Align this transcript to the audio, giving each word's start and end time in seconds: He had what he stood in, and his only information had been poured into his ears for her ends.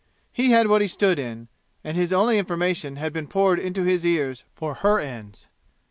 He 0.31 0.49
had 0.49 0.65
what 0.65 0.81
he 0.81 0.87
stood 0.87 1.19
in, 1.19 1.47
and 1.83 1.95
his 1.95 2.11
only 2.11 2.39
information 2.39 2.95
had 2.95 3.13
been 3.13 3.27
poured 3.27 3.59
into 3.59 3.83
his 3.83 4.03
ears 4.03 4.43
for 4.51 4.73
her 4.73 4.99
ends. 4.99 5.45